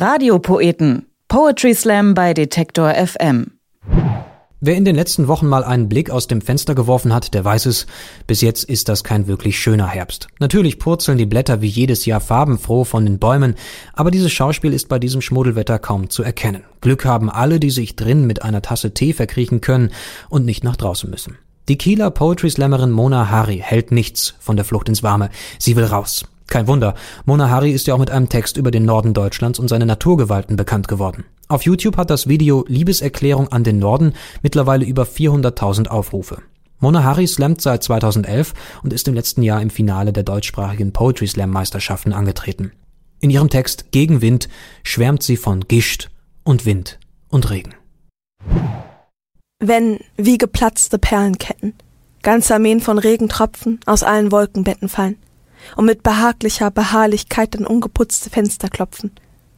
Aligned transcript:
Radiopoeten. 0.00 1.06
Poetry 1.26 1.74
Slam 1.74 2.14
bei 2.14 2.32
Detektor 2.32 2.94
FM. 2.94 3.58
Wer 4.60 4.76
in 4.76 4.84
den 4.84 4.94
letzten 4.94 5.26
Wochen 5.26 5.48
mal 5.48 5.64
einen 5.64 5.88
Blick 5.88 6.08
aus 6.10 6.28
dem 6.28 6.40
Fenster 6.40 6.76
geworfen 6.76 7.12
hat, 7.12 7.34
der 7.34 7.44
weiß 7.44 7.66
es, 7.66 7.88
bis 8.28 8.40
jetzt 8.40 8.62
ist 8.62 8.88
das 8.88 9.02
kein 9.02 9.26
wirklich 9.26 9.58
schöner 9.58 9.88
Herbst. 9.88 10.28
Natürlich 10.38 10.78
purzeln 10.78 11.18
die 11.18 11.26
Blätter 11.26 11.62
wie 11.62 11.66
jedes 11.66 12.06
Jahr 12.06 12.20
farbenfroh 12.20 12.84
von 12.84 13.06
den 13.06 13.18
Bäumen, 13.18 13.56
aber 13.92 14.12
dieses 14.12 14.30
Schauspiel 14.30 14.72
ist 14.72 14.88
bei 14.88 15.00
diesem 15.00 15.20
Schmuddelwetter 15.20 15.80
kaum 15.80 16.10
zu 16.10 16.22
erkennen. 16.22 16.62
Glück 16.80 17.04
haben 17.04 17.28
alle, 17.28 17.58
die 17.58 17.70
sich 17.70 17.96
drin 17.96 18.24
mit 18.24 18.42
einer 18.42 18.62
Tasse 18.62 18.94
Tee 18.94 19.12
verkriechen 19.12 19.60
können 19.60 19.90
und 20.28 20.44
nicht 20.44 20.62
nach 20.62 20.76
draußen 20.76 21.10
müssen. 21.10 21.38
Die 21.68 21.76
Kieler 21.76 22.12
Poetry 22.12 22.50
Slammerin 22.50 22.92
Mona 22.92 23.30
Hari 23.30 23.58
hält 23.58 23.90
nichts 23.90 24.34
von 24.38 24.54
der 24.54 24.64
Flucht 24.64 24.88
ins 24.88 25.02
Warme. 25.02 25.30
Sie 25.58 25.74
will 25.74 25.86
raus. 25.86 26.24
Kein 26.48 26.66
Wunder, 26.66 26.94
Mona 27.26 27.50
Hari 27.50 27.72
ist 27.72 27.86
ja 27.86 27.94
auch 27.94 27.98
mit 27.98 28.10
einem 28.10 28.30
Text 28.30 28.56
über 28.56 28.70
den 28.70 28.86
Norden 28.86 29.12
Deutschlands 29.12 29.58
und 29.58 29.68
seine 29.68 29.84
Naturgewalten 29.84 30.56
bekannt 30.56 30.88
geworden. 30.88 31.24
Auf 31.46 31.62
YouTube 31.62 31.98
hat 31.98 32.08
das 32.08 32.26
Video 32.26 32.64
Liebeserklärung 32.66 33.48
an 33.48 33.64
den 33.64 33.78
Norden 33.78 34.14
mittlerweile 34.42 34.86
über 34.86 35.04
400.000 35.04 35.88
Aufrufe. 35.88 36.42
Mona 36.80 37.02
Hari 37.04 37.26
slammt 37.26 37.60
seit 37.60 37.82
2011 37.82 38.54
und 38.82 38.94
ist 38.94 39.06
im 39.08 39.14
letzten 39.14 39.42
Jahr 39.42 39.60
im 39.60 39.68
Finale 39.68 40.12
der 40.12 40.22
deutschsprachigen 40.22 40.92
Poetry 40.92 41.26
Slam 41.26 41.50
Meisterschaften 41.50 42.14
angetreten. 42.14 42.72
In 43.20 43.30
ihrem 43.30 43.50
Text 43.50 43.90
Gegen 43.90 44.22
Wind 44.22 44.48
schwärmt 44.84 45.22
sie 45.22 45.36
von 45.36 45.66
Gischt 45.68 46.08
und 46.44 46.64
Wind 46.64 46.98
und 47.28 47.50
Regen. 47.50 47.74
Wenn 49.58 49.98
wie 50.16 50.38
geplatzte 50.38 50.98
Perlenketten 50.98 51.74
ganze 52.22 52.54
Armeen 52.54 52.80
von 52.80 52.98
Regentropfen 52.98 53.80
aus 53.86 54.02
allen 54.02 54.30
Wolkenbetten 54.32 54.88
fallen, 54.88 55.16
und 55.76 55.84
mit 55.84 56.02
behaglicher 56.02 56.70
Beharrlichkeit 56.70 57.56
an 57.56 57.66
ungeputzte 57.66 58.30
Fenster 58.30 58.68
klopfen. 58.68 59.12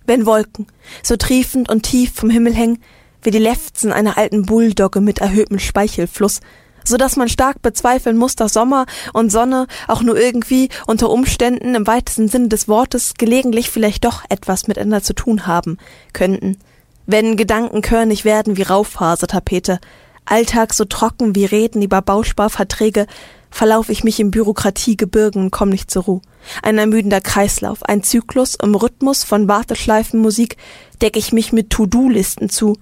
Wenn 0.06 0.26
Wolken, 0.26 0.66
so 1.02 1.16
triefend 1.16 1.68
und 1.68 1.82
tief 1.82 2.12
vom 2.14 2.30
Himmel 2.30 2.54
hängen, 2.54 2.78
wie 3.22 3.30
die 3.30 3.38
Lefzen 3.38 3.92
einer 3.92 4.16
alten 4.18 4.46
Bulldogge 4.46 5.00
mit 5.00 5.18
erhöhtem 5.18 5.58
Speichelfluss, 5.58 6.40
so 6.84 6.96
dass 6.96 7.16
man 7.16 7.28
stark 7.28 7.62
bezweifeln 7.62 8.16
muss, 8.16 8.36
dass 8.36 8.54
Sommer 8.54 8.86
und 9.12 9.30
Sonne 9.30 9.66
auch 9.86 10.02
nur 10.02 10.18
irgendwie 10.18 10.68
unter 10.86 11.10
Umständen 11.10 11.74
im 11.74 11.86
weitesten 11.86 12.28
Sinne 12.28 12.48
des 12.48 12.68
Wortes 12.68 13.14
gelegentlich 13.18 13.70
vielleicht 13.70 14.04
doch 14.04 14.22
etwas 14.28 14.66
miteinander 14.66 15.02
zu 15.02 15.14
tun 15.14 15.46
haben 15.46 15.78
könnten. 16.12 16.58
Wenn 17.06 17.36
Gedanken 17.36 17.82
körnig 17.82 18.24
werden 18.24 18.56
wie 18.56 18.62
Raufasertapete, 18.62 19.80
Alltag 20.24 20.74
so 20.74 20.84
trocken 20.84 21.34
wie 21.34 21.44
Reden 21.44 21.82
über 21.82 22.02
Bausparverträge, 22.02 23.06
verlaufe 23.50 23.92
ich 23.92 24.04
mich 24.04 24.20
im 24.20 24.30
Bürokratiegebirgen 24.30 25.42
und 25.42 25.50
komme 25.50 25.72
nicht 25.72 25.90
zur 25.90 26.04
Ruhe. 26.04 26.20
Ein 26.62 26.78
ermüdender 26.78 27.20
Kreislauf, 27.20 27.82
ein 27.82 28.02
Zyklus 28.02 28.54
im 28.54 28.74
Rhythmus 28.74 29.24
von 29.24 29.48
Warteschleifenmusik 29.48 30.56
decke 31.02 31.18
ich 31.18 31.32
mich 31.32 31.52
mit 31.52 31.70
To-Do-Listen 31.70 32.48
zu. 32.48 32.76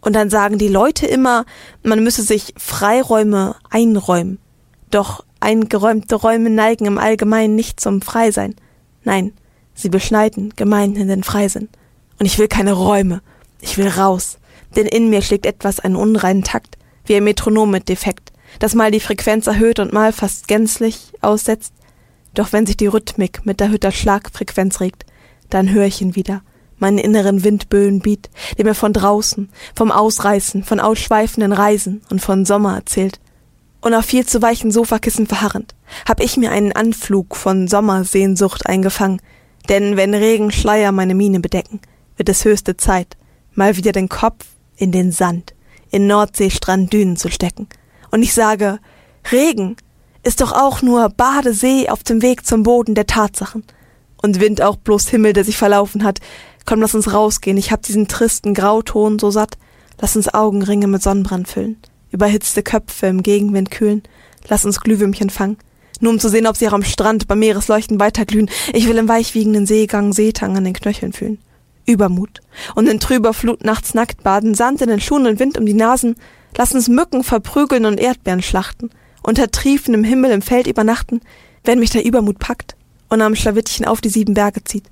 Und 0.00 0.14
dann 0.14 0.30
sagen 0.30 0.58
die 0.58 0.68
Leute 0.68 1.06
immer, 1.06 1.44
man 1.82 2.02
müsse 2.02 2.22
sich 2.22 2.54
Freiräume 2.56 3.56
einräumen. 3.70 4.38
Doch 4.90 5.24
eingeräumte 5.40 6.14
Räume 6.14 6.50
neigen 6.50 6.86
im 6.86 6.98
Allgemeinen 6.98 7.54
nicht 7.54 7.80
zum 7.80 8.00
Freisein. 8.00 8.54
Nein, 9.02 9.32
sie 9.74 9.88
beschneiden 9.88 10.52
gemeinhin 10.56 11.08
den 11.08 11.24
Freisinn. 11.24 11.68
Und 12.18 12.26
ich 12.26 12.38
will 12.38 12.48
keine 12.48 12.72
Räume. 12.72 13.22
Ich 13.60 13.76
will 13.76 13.88
raus. 13.88 14.38
Denn 14.76 14.86
in 14.86 15.10
mir 15.10 15.22
schlägt 15.22 15.46
etwas 15.46 15.80
einen 15.80 15.96
unreinen 15.96 16.44
Takt, 16.44 16.78
wie 17.06 17.16
ein 17.16 17.24
Metronom 17.24 17.70
mit 17.70 17.88
Defekt 17.88 18.33
das 18.58 18.74
mal 18.74 18.90
die 18.90 19.00
Frequenz 19.00 19.46
erhöht 19.46 19.78
und 19.78 19.92
mal 19.92 20.12
fast 20.12 20.48
gänzlich 20.48 21.12
aussetzt. 21.20 21.72
Doch 22.34 22.52
wenn 22.52 22.66
sich 22.66 22.76
die 22.76 22.86
Rhythmik 22.86 23.46
mit 23.46 23.60
erhöhter 23.60 23.92
Schlagfrequenz 23.92 24.80
regt, 24.80 25.04
dann 25.50 25.70
höre 25.70 25.86
ich 25.86 26.00
ihn 26.00 26.16
wieder, 26.16 26.42
meinen 26.78 26.98
inneren 26.98 27.44
Windböenbeat, 27.44 28.28
der 28.58 28.64
mir 28.64 28.74
von 28.74 28.92
draußen, 28.92 29.50
vom 29.76 29.92
Ausreißen, 29.92 30.64
von 30.64 30.80
ausschweifenden 30.80 31.52
Reisen 31.52 32.02
und 32.10 32.20
von 32.20 32.44
Sommer 32.44 32.74
erzählt. 32.74 33.20
Und 33.80 33.94
auf 33.94 34.06
viel 34.06 34.26
zu 34.26 34.40
weichen 34.40 34.70
Sofakissen 34.70 35.26
verharrend, 35.26 35.74
hab 36.08 36.20
ich 36.20 36.36
mir 36.36 36.50
einen 36.50 36.72
Anflug 36.72 37.36
von 37.36 37.68
Sommersehnsucht 37.68 38.66
eingefangen, 38.66 39.20
denn 39.68 39.96
wenn 39.96 40.14
Regenschleier 40.14 40.90
meine 40.90 41.14
Miene 41.14 41.40
bedecken, 41.40 41.80
wird 42.16 42.28
es 42.28 42.44
höchste 42.44 42.76
Zeit, 42.76 43.16
mal 43.52 43.76
wieder 43.76 43.92
den 43.92 44.08
Kopf 44.08 44.46
in 44.76 44.90
den 44.90 45.12
Sand, 45.12 45.54
in 45.90 46.06
Nordseestranddünen 46.06 47.16
zu 47.16 47.30
stecken 47.30 47.68
und 48.14 48.22
ich 48.22 48.32
sage, 48.32 48.78
Regen 49.32 49.74
ist 50.22 50.40
doch 50.40 50.52
auch 50.52 50.82
nur 50.82 51.08
Badesee 51.08 51.88
auf 51.88 52.04
dem 52.04 52.22
Weg 52.22 52.46
zum 52.46 52.62
Boden 52.62 52.94
der 52.94 53.08
Tatsachen. 53.08 53.64
Und 54.22 54.38
Wind 54.38 54.62
auch 54.62 54.76
bloß 54.76 55.08
Himmel, 55.08 55.32
der 55.32 55.42
sich 55.42 55.56
verlaufen 55.56 56.04
hat. 56.04 56.20
Komm, 56.64 56.80
lass 56.80 56.94
uns 56.94 57.12
rausgehen, 57.12 57.56
ich 57.56 57.72
hab 57.72 57.82
diesen 57.82 58.06
tristen 58.06 58.54
Grauton 58.54 59.18
so 59.18 59.32
satt. 59.32 59.58
Lass 60.00 60.14
uns 60.14 60.32
Augenringe 60.32 60.86
mit 60.86 61.02
Sonnenbrand 61.02 61.48
füllen. 61.48 61.76
Überhitzte 62.12 62.62
Köpfe 62.62 63.08
im 63.08 63.24
Gegenwind 63.24 63.72
kühlen. 63.72 64.04
Lass 64.46 64.64
uns 64.64 64.80
Glühwürmchen 64.80 65.30
fangen. 65.30 65.56
Nur 65.98 66.12
um 66.12 66.20
zu 66.20 66.28
sehen, 66.28 66.46
ob 66.46 66.56
sie 66.56 66.68
auch 66.68 66.72
am 66.72 66.84
Strand 66.84 67.26
beim 67.26 67.40
Meeresleuchten 67.40 67.98
weiterglühen. 67.98 68.48
Ich 68.72 68.86
will 68.86 68.98
im 68.98 69.08
weichwiegenden 69.08 69.66
Seegang 69.66 70.12
Seetang 70.12 70.56
an 70.56 70.62
den 70.62 70.74
Knöcheln 70.74 71.12
fühlen. 71.12 71.38
Übermut. 71.84 72.42
Und 72.76 72.88
in 72.88 73.00
trüber 73.00 73.34
Flut 73.34 73.64
nachts 73.64 73.92
nackt 73.92 74.22
baden, 74.22 74.54
Sand 74.54 74.82
in 74.82 74.88
den 74.88 75.00
Schuhen 75.00 75.26
und 75.26 75.40
Wind 75.40 75.58
um 75.58 75.66
die 75.66 75.74
Nasen. 75.74 76.14
Lass 76.56 76.72
uns 76.72 76.88
Mücken 76.88 77.24
verprügeln 77.24 77.84
und 77.84 77.98
Erdbeeren 77.98 78.42
schlachten, 78.42 78.90
unter 79.22 79.50
triefendem 79.50 80.04
Himmel 80.04 80.30
im 80.30 80.42
Feld 80.42 80.66
übernachten, 80.66 81.20
wenn 81.64 81.78
mich 81.78 81.90
der 81.90 82.04
Übermut 82.04 82.38
packt 82.38 82.76
und 83.08 83.22
am 83.22 83.34
Schlawittchen 83.34 83.86
auf 83.86 84.00
die 84.00 84.08
sieben 84.10 84.34
Berge 84.34 84.62
zieht, 84.62 84.84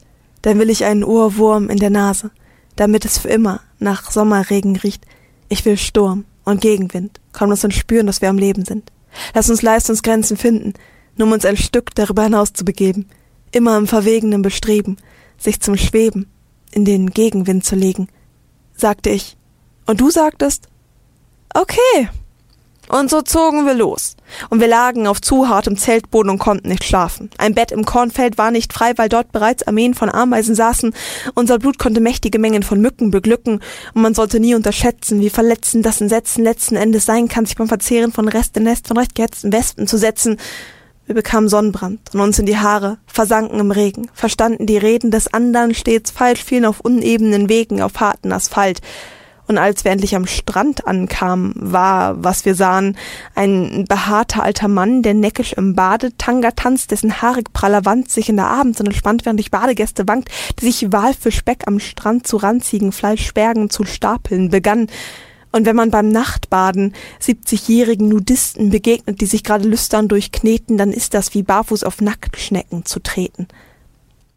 dann 0.43 0.59
will 0.59 0.71
ich 0.71 0.85
einen 0.85 1.05
Ohrwurm 1.05 1.69
in 1.69 1.79
der 1.79 1.91
Nase, 1.91 2.31
damit 2.77 3.05
es 3.05 3.19
für 3.19 3.29
immer 3.29 3.61
nach 3.79 4.11
Sommerregen 4.11 4.77
riecht. 4.77 5.05
Ich 5.49 5.65
will 5.65 5.77
Sturm 5.77 6.25
und 6.45 6.61
Gegenwind, 6.61 7.21
komm 7.33 7.51
lass 7.51 7.65
uns 7.65 7.75
spüren, 7.75 8.07
dass 8.07 8.23
wir 8.23 8.31
am 8.31 8.39
Leben 8.39 8.65
sind. 8.65 8.91
Lass 9.35 9.51
uns 9.51 9.63
Leistungsgrenzen 9.63 10.37
finden, 10.37 10.75
nur 11.17 11.29
um 11.29 11.33
uns 11.35 11.45
ein 11.45 11.57
Stück 11.57 11.95
darüber 11.95 12.25
hinaus 12.25 12.53
zu 12.55 12.65
begeben, 12.65 13.07
immer 13.53 13.77
im 13.77 13.87
verwegenen 13.87 14.43
Bestreben, 14.43 14.97
sich 15.39 15.61
zum 15.61 15.77
Schweben 15.77 16.27
in 16.71 16.85
den 16.85 17.11
Gegenwind 17.11 17.65
zu 17.65 17.77
legen, 17.77 18.09
sagte 18.75 19.11
ich. 19.11 19.37
Und 19.87 20.01
du 20.01 20.11
sagtest, 20.11 20.69
Okay. 21.55 22.09
Und 22.89 23.09
so 23.09 23.23
zogen 23.23 23.65
wir 23.65 23.75
los. 23.75 24.17
Und 24.51 24.61
wir 24.61 24.69
lagen 24.69 25.07
auf 25.07 25.21
zu 25.21 25.49
hartem 25.49 25.79
Zeltboden 25.79 26.31
und 26.31 26.39
konnten 26.39 26.69
nicht 26.69 26.85
schlafen. 26.85 27.31
Ein 27.39 27.55
Bett 27.55 27.73
im 27.73 27.87
Kornfeld 27.87 28.37
war 28.37 28.51
nicht 28.51 28.73
frei, 28.73 28.93
weil 28.97 29.09
dort 29.09 29.33
bereits 29.33 29.63
Armeen 29.67 29.95
von 29.95 30.11
Ameisen 30.11 30.55
saßen. 30.55 30.93
Unser 31.35 31.59
Blut 31.59 31.79
konnte 31.79 32.01
mächtige 32.01 32.39
Mengen 32.39 32.63
von 32.63 32.81
Mücken 32.81 33.11
beglücken. 33.11 33.61
Und 33.95 34.03
man 34.03 34.15
sollte 34.15 34.41
nie 34.41 34.55
unterschätzen, 34.55 35.21
wie 35.21 35.31
verletzend 35.31 35.87
das 35.87 36.01
in 36.01 36.09
Sätzen 36.09 36.45
letzten 36.45 36.77
Endes 36.77 37.07
sein 37.07 37.29
kann, 37.29 37.47
sich 37.47 37.57
beim 37.57 37.69
Verzehren 37.69 38.13
von 38.13 38.29
Reste-Nest 38.29 38.89
von 38.89 38.99
recht 38.99 39.15
gehetzten 39.15 39.53
Wespen 39.53 39.87
zu 39.87 39.97
setzen. 39.97 40.39
Wir 41.07 41.15
bekamen 41.15 41.49
Sonnenbrand 41.49 42.01
und 42.13 42.21
uns 42.21 42.39
in 42.39 42.47
die 42.47 42.59
Haare, 42.59 42.99
versanken 43.07 43.59
im 43.59 43.73
Regen, 43.73 44.09
verstanden 44.15 44.67
die 44.67 44.79
Reden 44.79 45.11
des 45.11 45.33
anderen 45.33 45.75
stets 45.75 46.13
falsch, 46.13 46.45
fielen 46.45 46.65
auf 46.65 46.81
unebenen 46.81 47.49
Wegen, 47.49 47.83
auf 47.83 47.99
harten 47.99 48.33
Asphalt. 48.33 48.81
Und 49.49 49.59
als 49.59 49.85
wir 49.85 49.91
endlich 49.91 50.15
am 50.15 50.27
Strand 50.27 50.87
ankamen, 50.87 51.53
war, 51.57 52.23
was 52.23 52.45
wir 52.45 52.55
sahen, 52.55 52.97
ein 53.35 53.85
behaarter 53.89 54.43
alter 54.43 54.69
Mann, 54.69 55.03
der 55.03 55.15
neckisch 55.15 55.53
im 55.53 55.75
Badetanga 55.75 56.53
tanzt, 56.53 56.91
dessen 56.91 57.21
haarig 57.21 57.53
praller 57.53 57.85
Wand 57.85 58.09
sich 58.11 58.29
in 58.29 58.37
der 58.37 58.47
Abendsonne 58.47 58.95
spannt, 58.95 59.25
während 59.25 59.41
durch 59.41 59.51
Badegäste 59.51 60.07
wankt, 60.07 60.31
die 60.61 60.71
sich 60.71 60.93
Wahl 60.93 61.13
für 61.15 61.33
Speck 61.33 61.65
am 61.67 61.81
Strand 61.81 62.27
zu 62.27 62.37
ranzigen 62.37 62.93
Fleischbergen 62.93 63.69
zu 63.69 63.85
stapeln 63.85 64.51
begann. 64.51 64.87
Und 65.51 65.67
wenn 65.67 65.77
man 65.77 65.91
beim 65.91 66.09
Nachtbaden 66.09 66.95
70-jährigen 67.21 68.09
Nudisten 68.09 68.71
begegnet, 68.71 69.21
die 69.21 69.27
sich 69.27 69.45
gerade 69.45 69.69
lüstern 69.69 70.09
durchkneten, 70.09 70.79
dann 70.79 70.93
ist 70.93 71.15
das 71.15 71.35
wie 71.35 71.43
barfuß 71.43 71.85
auf 71.85 72.01
Nacktschnecken 72.01 72.87
zu 72.87 73.01
treten. 73.01 73.49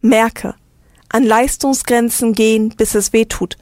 Merke, 0.02 0.56
an 1.08 1.24
Leistungsgrenzen 1.24 2.34
gehen, 2.34 2.74
bis 2.76 2.94
es 2.94 3.12
weh 3.12 3.24
tut. 3.24 3.56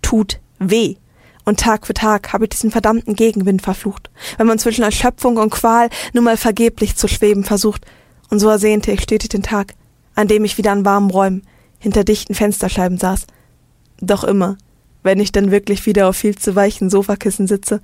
Tut 0.00 0.40
weh. 0.58 0.96
Und 1.44 1.60
Tag 1.60 1.86
für 1.86 1.94
Tag 1.94 2.32
habe 2.32 2.44
ich 2.44 2.50
diesen 2.50 2.70
verdammten 2.70 3.14
Gegenwind 3.14 3.60
verflucht, 3.60 4.10
wenn 4.38 4.46
man 4.46 4.58
zwischen 4.58 4.82
Erschöpfung 4.82 5.36
und 5.36 5.50
Qual 5.50 5.90
nur 6.14 6.24
mal 6.24 6.36
vergeblich 6.36 6.96
zu 6.96 7.06
schweben 7.06 7.44
versucht. 7.44 7.84
Und 8.30 8.40
so 8.40 8.48
ersehnte 8.48 8.92
ich 8.92 9.02
stetig 9.02 9.28
den 9.28 9.42
Tag, 9.42 9.74
an 10.14 10.26
dem 10.26 10.44
ich 10.44 10.56
wieder 10.56 10.72
an 10.72 10.84
warmen 10.84 11.10
Räumen 11.10 11.42
hinter 11.78 12.02
dichten 12.02 12.34
Fensterscheiben 12.34 12.96
saß. 12.96 13.26
Doch 14.00 14.24
immer, 14.24 14.56
wenn 15.02 15.20
ich 15.20 15.32
dann 15.32 15.50
wirklich 15.50 15.84
wieder 15.84 16.08
auf 16.08 16.16
viel 16.16 16.36
zu 16.36 16.56
weichen 16.56 16.88
Sofakissen 16.88 17.46
sitze, 17.46 17.82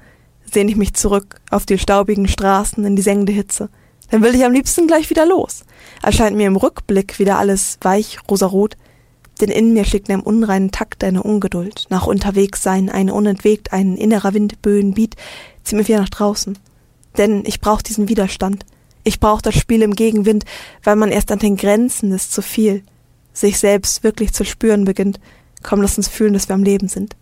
sehne 0.50 0.70
ich 0.70 0.76
mich 0.76 0.94
zurück 0.94 1.40
auf 1.50 1.66
die 1.66 1.78
staubigen 1.78 2.28
Straßen 2.28 2.84
in 2.84 2.96
die 2.96 3.02
sengende 3.02 3.32
Hitze. 3.32 3.68
Dann 4.10 4.22
will 4.22 4.34
ich 4.34 4.44
am 4.44 4.52
liebsten 4.52 4.86
gleich 4.86 5.10
wieder 5.10 5.26
los. 5.26 5.64
Erscheint 6.02 6.36
mir 6.36 6.46
im 6.46 6.56
Rückblick 6.56 7.18
wieder 7.18 7.38
alles 7.38 7.78
weich 7.82 8.18
rosarot, 8.28 8.76
denn 9.40 9.50
in 9.50 9.72
mir 9.72 9.84
schlägt 9.84 10.08
in 10.08 10.14
einem 10.14 10.22
unreinen 10.22 10.70
Takt 10.70 11.02
eine 11.04 11.22
Ungeduld, 11.22 11.86
nach 11.88 12.06
unterwegs 12.06 12.62
sein, 12.62 12.88
eine 12.88 13.14
unentwegt, 13.14 13.72
ein 13.72 13.96
innerer 13.96 14.34
Windböen 14.34 14.94
Beat, 14.94 15.16
zieh 15.64 15.76
mir 15.76 15.88
wieder 15.88 16.00
nach 16.00 16.08
draußen. 16.08 16.58
Denn 17.16 17.42
ich 17.46 17.60
brauch 17.60 17.82
diesen 17.82 18.08
Widerstand. 18.08 18.64
Ich 19.02 19.18
brauch 19.18 19.40
das 19.40 19.56
Spiel 19.56 19.82
im 19.82 19.94
Gegenwind, 19.94 20.44
weil 20.84 20.96
man 20.96 21.10
erst 21.10 21.32
an 21.32 21.38
den 21.38 21.56
Grenzen 21.56 22.10
des 22.10 22.30
zu 22.30 22.42
viel 22.42 22.82
sich 23.32 23.58
selbst 23.58 24.02
wirklich 24.04 24.32
zu 24.32 24.44
spüren 24.44 24.84
beginnt, 24.84 25.20
Komm, 25.62 25.82
lass 25.82 25.96
uns 25.96 26.08
fühlen, 26.08 26.32
dass 26.32 26.48
wir 26.48 26.54
am 26.54 26.62
Leben 26.62 26.88
sind. 26.88 27.16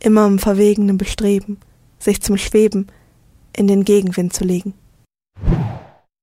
Immer 0.00 0.26
im 0.26 0.38
verwegenen 0.38 0.98
Bestreben, 0.98 1.58
sich 1.98 2.20
zum 2.20 2.36
Schweben 2.36 2.88
in 3.56 3.66
den 3.66 3.84
Gegenwind 3.84 4.32
zu 4.32 4.44
legen. 4.44 4.74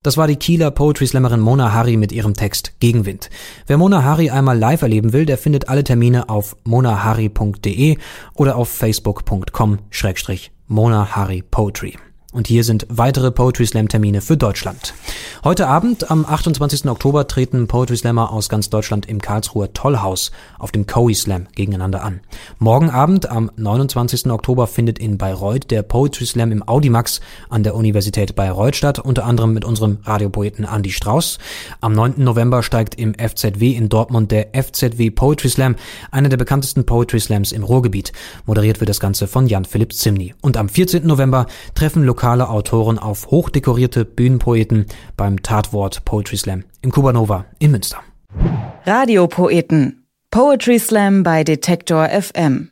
Das 0.06 0.18
war 0.18 0.28
die 0.28 0.36
Kieler 0.36 0.69
Poetry 0.69 1.07
Slammerin 1.07 1.40
Mona 1.40 1.74
Hari 1.74 1.98
mit 1.98 2.12
ihrem 2.12 2.36
Text 2.36 2.80
Gegenwind. 2.80 3.31
Wer 3.66 3.80
Mona 3.80 4.04
Hari 4.04 4.30
einmal 4.30 4.56
live 4.56 4.84
erleben 4.84 5.13
will, 5.13 5.25
der 5.25 5.40
findet 5.40 5.68
alle 5.68 5.84
Termine 5.84 6.30
auf 6.30 6.56
monahari.de 6.63 7.98
oder 8.36 8.56
auf 8.56 8.69
facebook.com 8.69 9.80
Mona 10.68 11.16
Hari 11.16 11.42
Poetry. 11.42 11.98
Und 12.36 12.48
hier 12.48 12.66
sind 12.66 12.86
weitere 12.90 13.32
Poetry 13.32 13.66
Slam 13.66 13.88
Termine 13.88 14.20
für 14.20 14.36
Deutschland. 14.36 14.94
Heute 15.46 15.70
Abend, 15.70 16.12
am 16.12 16.26
28. 16.26 16.86
Oktober, 16.90 17.28
treten 17.28 17.68
Poetry 17.68 17.96
Slammer 17.96 18.34
aus 18.34 18.50
ganz 18.50 18.70
Deutschland 18.70 19.06
im 19.06 19.22
Karlsruher 19.22 19.72
Tollhaus 19.72 20.32
auf 20.60 20.74
dem 20.74 20.86
Coe 20.86 21.14
Slam 21.14 21.48
gegeneinander 21.56 22.04
an. 22.04 22.20
Morgen 22.60 22.90
Abend, 22.90 23.30
am 23.30 23.52
29. 23.56 24.30
Oktober, 24.32 24.68
findet 24.68 25.00
in 25.00 25.18
Bayreuth 25.18 25.72
der 25.72 25.82
Poetry 25.82 26.26
Slam 26.26 26.52
im 26.52 26.68
Audimax 26.68 27.22
an 27.50 27.64
der 27.64 27.74
Universität 27.74 28.36
Bayreuth 28.36 28.76
statt, 28.76 29.00
unter 29.00 29.24
anderem 29.24 29.54
mit 29.54 29.64
unserem 29.64 30.00
Radiopoeten 30.04 30.66
Andy 30.66 30.92
Strauß. 30.92 31.38
Am 31.80 31.94
9. 31.94 32.16
November 32.18 32.64
steigt 32.64 32.96
im 32.96 33.14
FZW 33.14 33.72
in 33.72 33.88
Dortmund 33.88 34.32
der 34.32 34.50
FZW 34.52 35.10
Poetry 35.10 35.48
Slam, 35.48 35.78
einer 36.12 36.28
der 36.28 36.36
bekanntesten 36.36 36.86
Poetry 36.86 37.22
Slams 37.22 37.54
im 37.54 37.64
Ruhrgebiet. 37.64 38.12
Moderiert 38.46 38.82
wird 38.82 38.90
das 38.90 39.00
Ganze 39.00 39.28
von 39.28 39.48
Jan-Philipp 39.48 39.94
Zimny. 39.94 40.34
Und 40.42 40.58
am 40.58 40.68
14. 40.68 41.08
November 41.08 41.46
treffen 41.76 42.04
lokale 42.25 42.50
Autoren 42.50 42.98
auf 42.98 43.27
hochdekorierte 43.27 44.04
Bühnenpoeten 44.04 44.88
beim 45.16 45.44
Tatwort 45.44 46.06
Poetry 46.06 46.38
Slam 46.38 46.63
im 46.81 46.92
Kubanova 46.92 47.45
in 47.60 47.69
Münster. 47.69 48.00
Radiopoeten. 48.83 50.07
Poetry 50.31 50.80
Slam 50.80 51.22
bei 51.22 51.44
Detektor 51.44 52.10
FM. 52.10 52.72